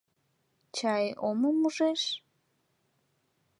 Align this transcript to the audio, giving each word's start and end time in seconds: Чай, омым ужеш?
Чай, 0.75 1.05
омым 1.27 1.57
ужеш? 1.67 2.01